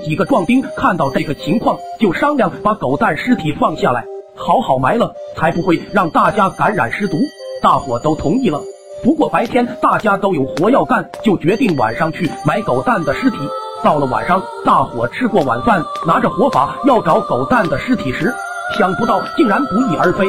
[0.00, 7.16] 几个壮丁看到这个情况，就商量把狗蛋尸体放下来，好好埋了，才不会让大家感染尸毒。
[7.62, 8.60] 大伙都同意了。
[9.02, 13.36] 不过白天大家都有活要干，就决定晚上去埋狗蛋的尸体。
[13.84, 18.34] 到了晚上，大伙吃过晚饭，拿着火把要找狗蛋的尸体时，
[18.76, 20.26] 想不到竟然不翼而飞。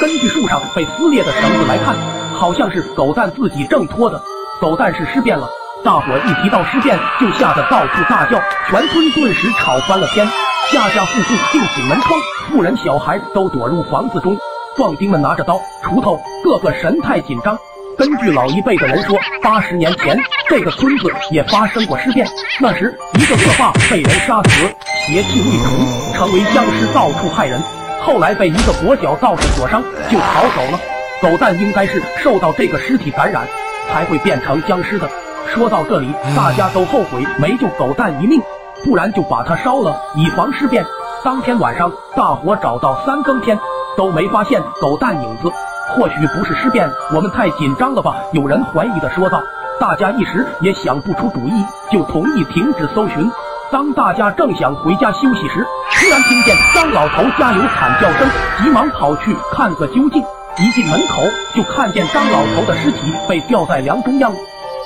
[0.00, 1.96] 根据树上被撕裂的绳子来看，
[2.34, 4.20] 好像是狗蛋自己挣脱的。
[4.60, 5.48] 狗蛋是尸变了。
[5.84, 10.24] 大伙一提到尸变，就吓得到处大叫，全村顿时吵翻了天，
[10.70, 14.36] 家家户户并紧门窗，妇人小孩都躲入房子中。
[14.76, 17.58] 壮丁们拿着刀、锄头，个个神态紧张。
[17.98, 20.16] 根据老一辈的人说，八十年前
[20.48, 22.26] 这个村子也发生过尸变，
[22.60, 24.64] 那时一个恶霸被人杀死，
[25.04, 27.60] 邪气未除，成为僵尸，到处害人。
[28.00, 30.78] 后来被一个跛脚道士所伤，就逃走了。
[31.20, 33.46] 狗蛋应该是受到这个尸体感染，
[33.92, 35.10] 才会变成僵尸的。
[35.48, 38.40] 说到这里，大家都后悔没救狗蛋一命，
[38.84, 40.84] 不然就把它烧了，以防尸变。
[41.24, 43.58] 当天晚上，大伙找到三更天
[43.96, 45.50] 都没发现狗蛋影子。
[45.90, 48.16] 或许不是尸变，我们太紧张了吧？
[48.32, 49.42] 有人怀疑的说道。
[49.80, 53.30] 大家一时也想不出主意，就同意停止搜寻。
[53.70, 60.22] 当大家正想回家休息时，突然听见张老头家有惨叫声，急忙跑去看个究竟。
[60.58, 61.22] 一进门口，
[61.54, 64.32] 就看见张老头的尸体被吊在梁中央，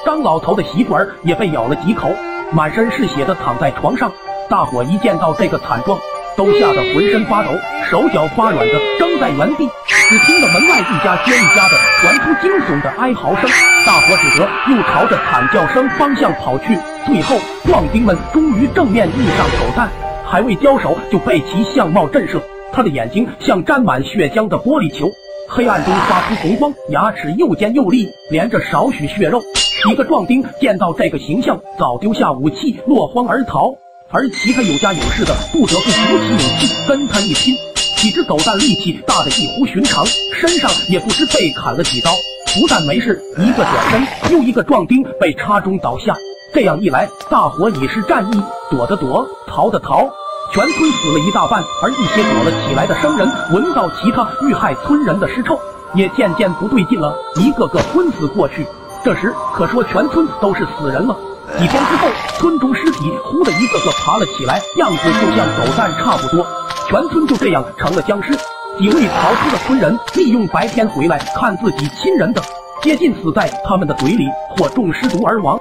[0.06, 2.08] 张老头的媳妇儿也被咬了几口，
[2.52, 4.12] 满身是血的躺在床上。
[4.48, 5.98] 大伙一见到这个惨状，
[6.36, 7.50] 都吓得浑身发抖，
[7.90, 9.68] 手脚发软的僵在原地。
[9.88, 13.50] 只听得门外一家接一家的传出惊悚的哀嚎声，
[13.84, 16.78] 大伙只得又朝着惨叫声方向跑去。
[17.04, 19.90] 最后，壮丁们终于正面遇上狗蛋，
[20.24, 22.40] 还未交手就被其相貌震慑。
[22.72, 25.10] 他的眼睛像沾满血浆的玻璃球，
[25.48, 29.42] 黑暗中发出红光，牙齿又尖又利，连着少许血肉。
[29.84, 33.74] 几个壮丁见到这个形象，早丢下武器，落荒而逃。
[34.10, 37.54] 而其他有家有室的，不得不鼓起勇气跟他一拼。
[37.96, 42.10] 几只狗蛋力气大的异乎寻常，身上也不知被砍了几刀，
[42.54, 46.16] 不但没事，一个转身，又一个壮丁被插中倒下。
[46.54, 50.08] 这样一来，大伙已是战意，躲的躲，逃的逃，
[50.52, 51.62] 全村死了一大半。
[51.82, 55.58] 而一些躲了起来的生人，闻到其他遇害村人的尸臭，
[55.94, 58.66] 也渐渐不对劲了，一个个昏死过去。
[59.06, 61.16] 这时可说全村都是死人了。
[61.60, 62.08] 几天之后，
[62.40, 66.44] 村中尸体忽的一个个爬了起来，样子就像狗蛋差不多。
[66.88, 68.32] 全村就这样成了僵尸。
[68.76, 72.42] 几位逃出的村人利用白天回来看自己亲人的，
[72.82, 75.56] 接近死在他们的嘴里，或中尸毒而亡。